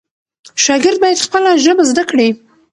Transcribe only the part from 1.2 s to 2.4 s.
خپله ژبه زده کړي.